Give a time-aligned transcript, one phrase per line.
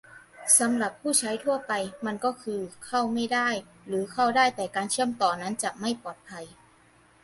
[0.59, 1.71] สำหรับผู้ใช้ทั่วไป
[2.05, 3.49] มันก็คือ "เข้าไม่ได้"
[3.87, 6.45] หรือเข้าได้แต่การเชื่อมต่อนั้นจะไม่ปลอดภัย